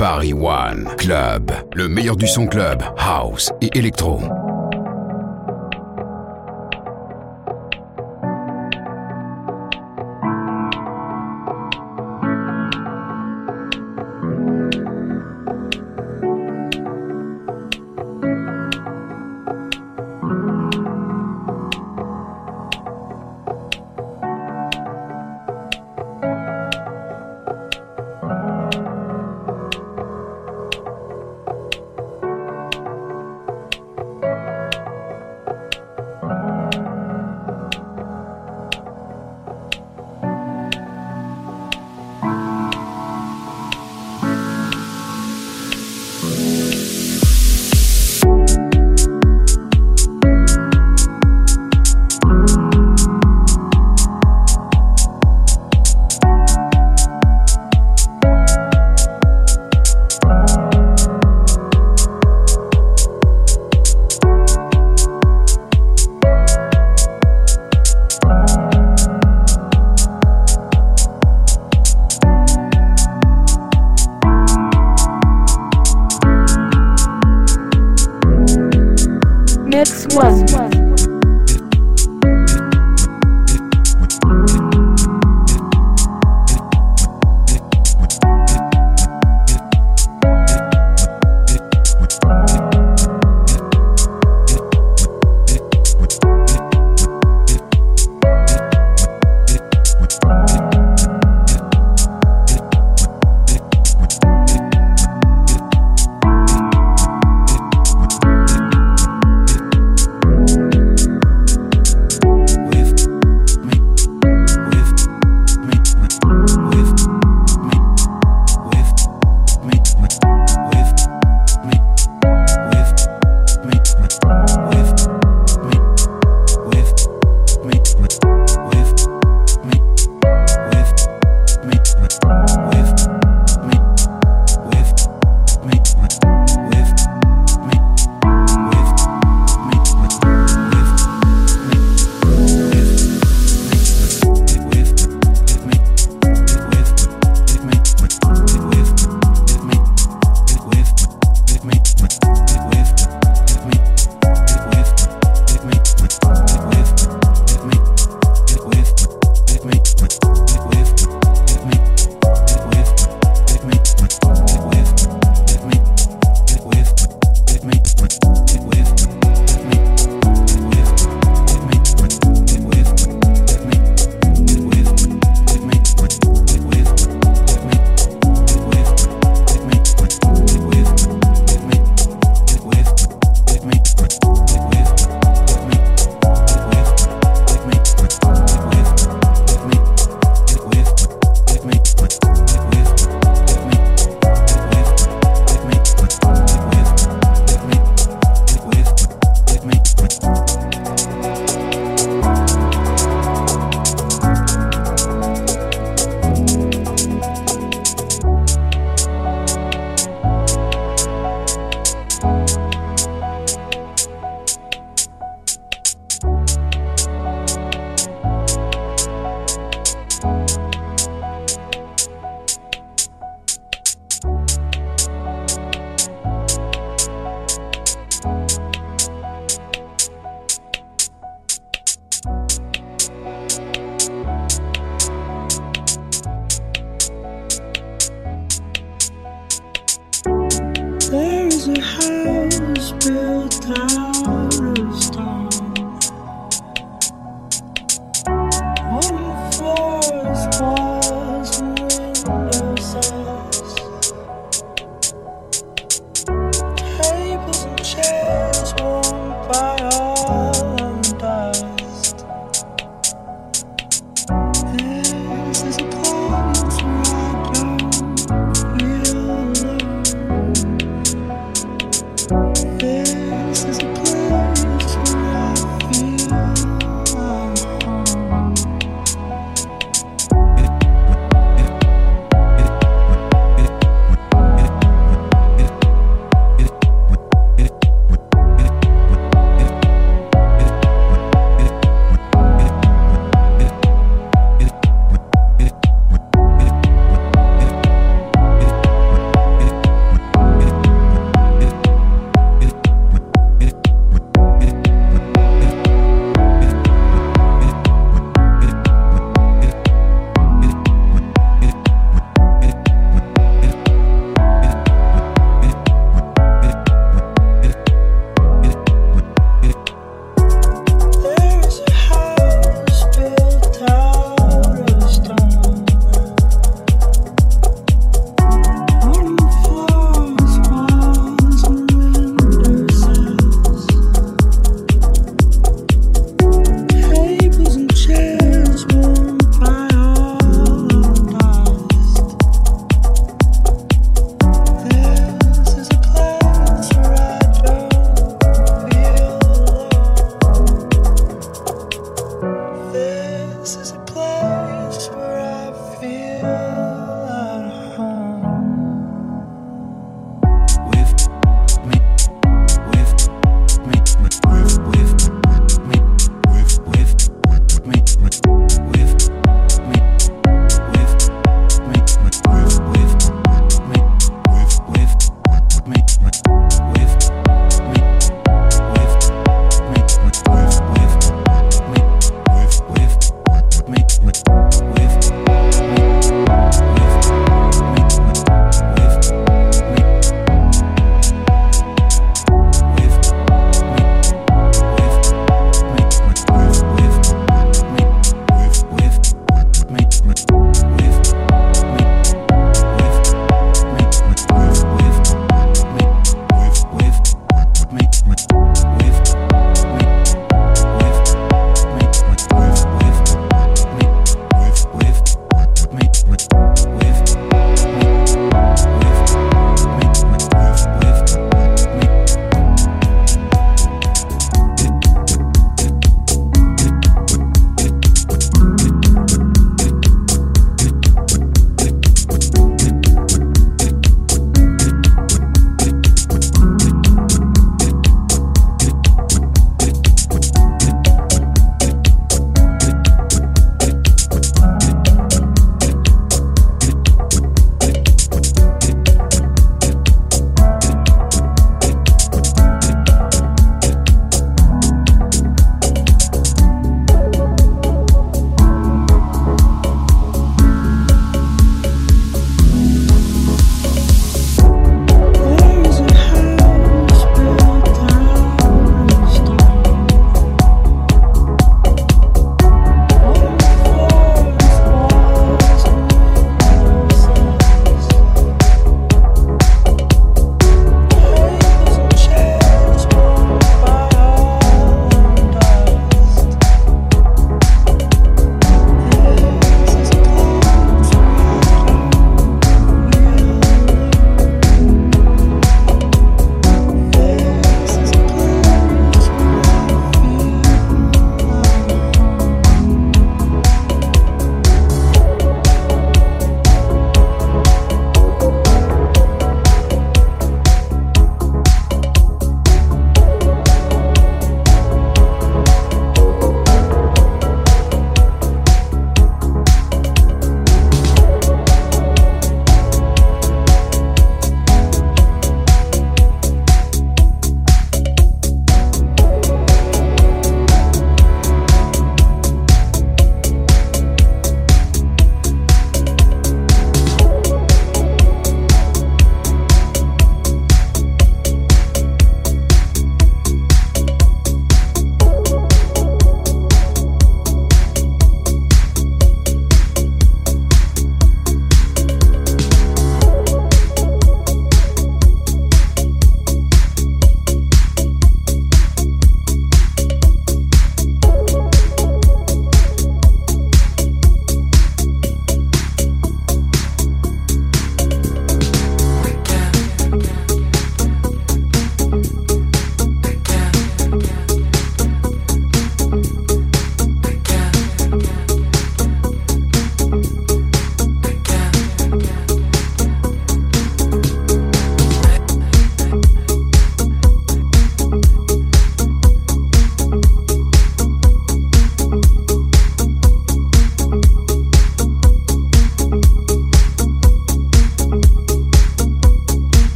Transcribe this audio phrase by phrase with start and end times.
[0.00, 4.22] Paris One Club, le meilleur du son club, house et électro.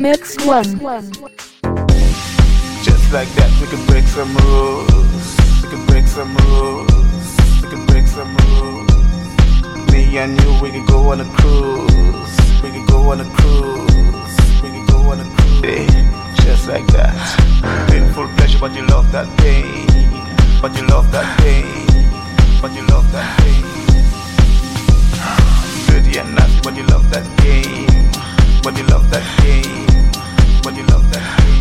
[0.00, 0.64] Mix one.
[2.82, 5.36] Just like that, we can break some rules.
[5.62, 7.36] We can break some rules.
[7.60, 9.92] We can break some rules.
[9.92, 12.32] Me and you, we can go on a cruise.
[12.62, 14.36] We can go on a cruise.
[14.62, 15.92] We can go on a cruise.
[16.46, 17.14] Just like that.
[17.90, 19.84] Painful pleasure, but you love that pain.
[20.62, 21.84] But you love that pain.
[22.62, 23.64] But you love that pain.
[25.88, 27.90] Dirty and nasty, but you love that game.
[28.62, 29.86] But you love that game.
[30.62, 31.60] But you love that game.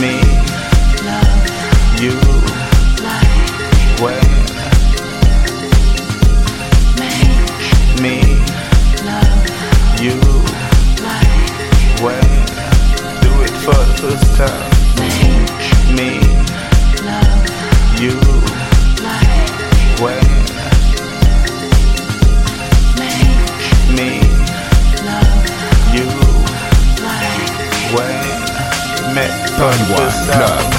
[0.00, 0.14] Me,
[2.02, 2.14] you,
[3.04, 4.20] Like when,
[8.02, 8.16] me,
[9.04, 9.46] Love.
[10.02, 10.18] you,
[11.04, 12.28] like when,
[13.22, 14.73] do it for the first time.
[29.56, 30.10] The One.
[30.32, 30.73] Club.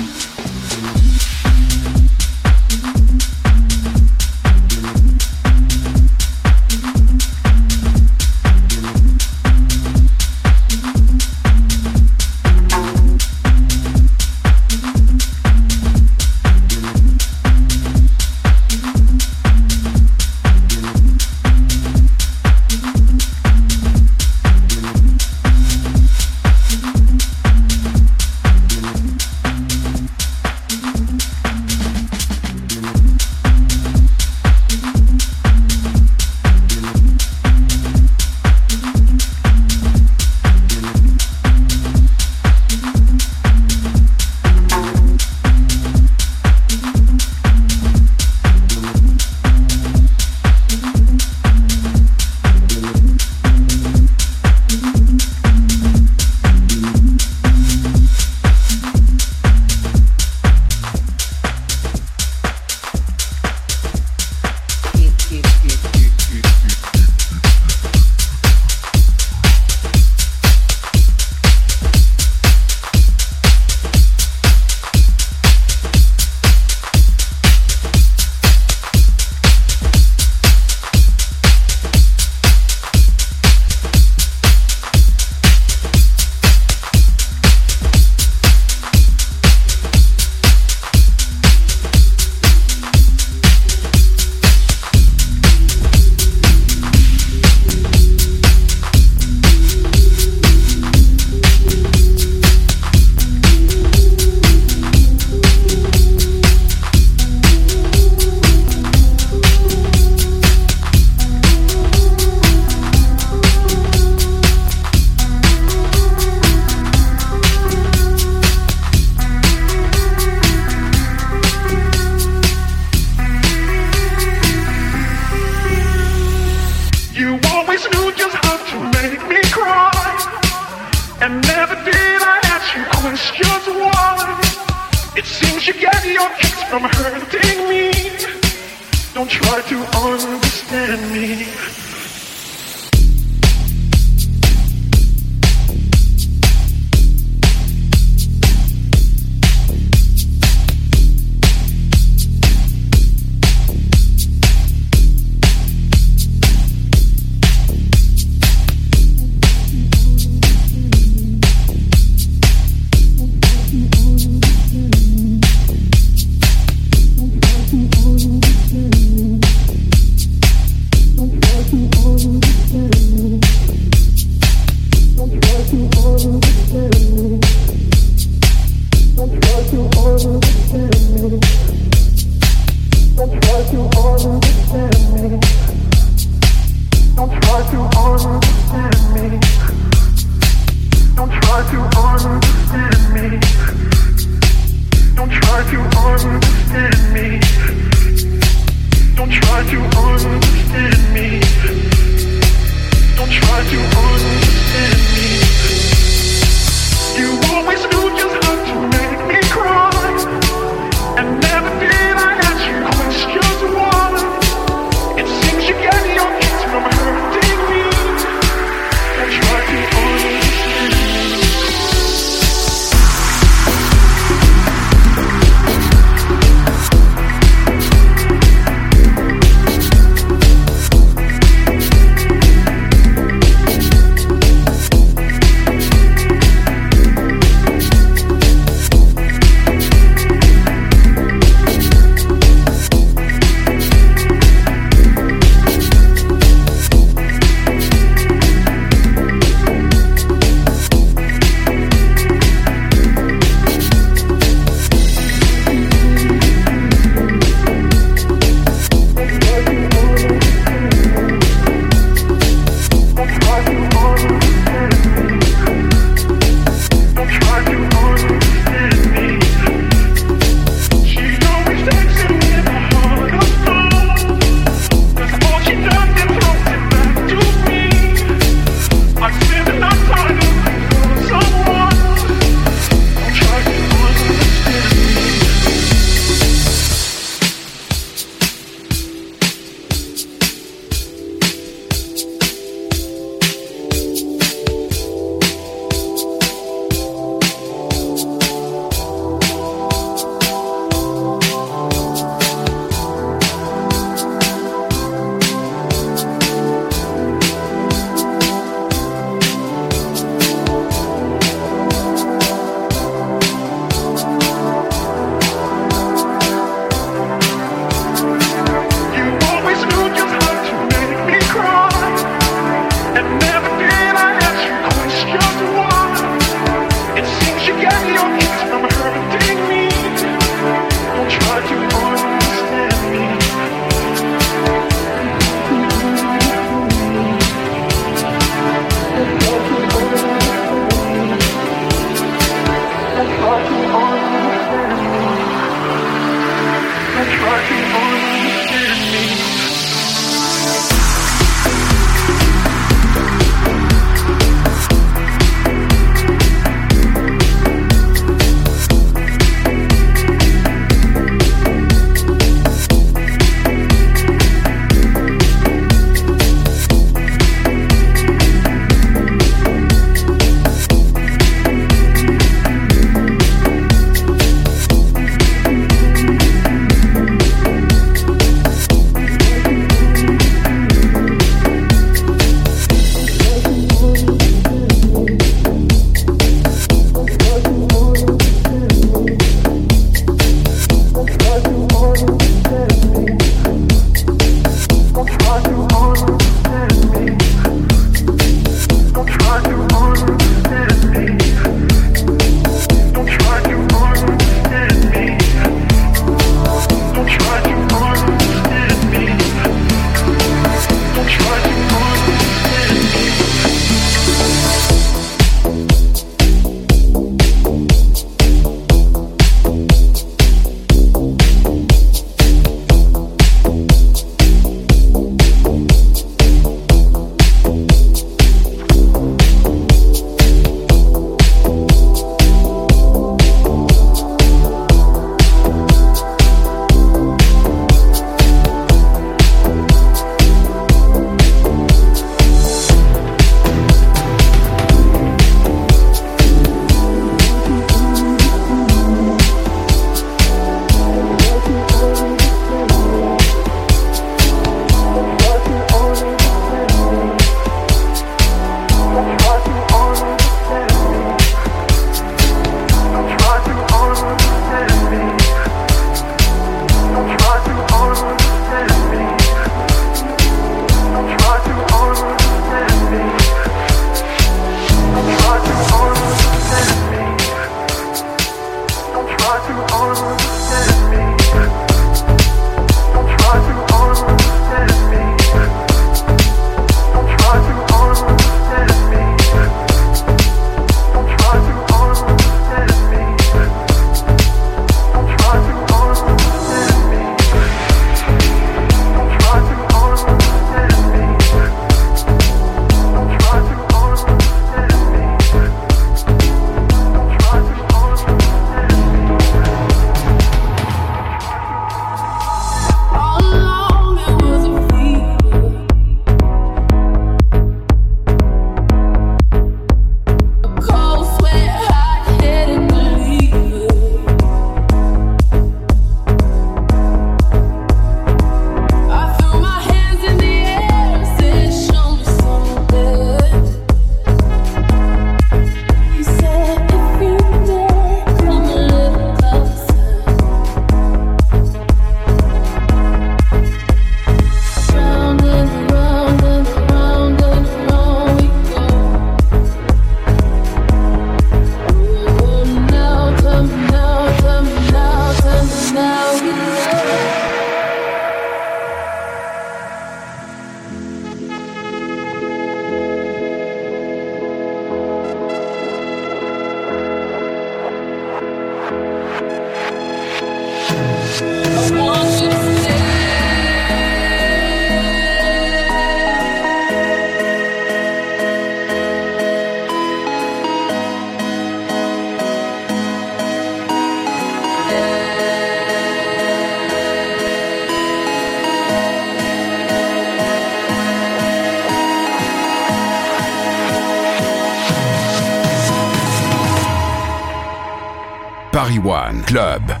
[599.39, 600.00] Club.